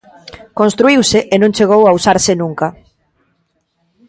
[0.59, 2.67] Construíuse e non chegou a usarse nunca.